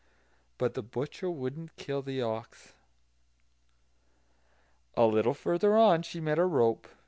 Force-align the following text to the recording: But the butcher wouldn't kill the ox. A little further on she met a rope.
But 0.57 0.73
the 0.73 0.81
butcher 0.81 1.29
wouldn't 1.29 1.75
kill 1.75 2.01
the 2.01 2.23
ox. 2.23 2.73
A 4.97 5.05
little 5.05 5.35
further 5.35 5.77
on 5.77 6.01
she 6.01 6.19
met 6.19 6.39
a 6.39 6.45
rope. 6.47 6.87